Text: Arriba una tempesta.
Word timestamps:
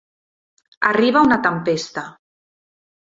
Arriba 0.93 1.23
una 1.27 1.39
tempesta. 1.45 2.07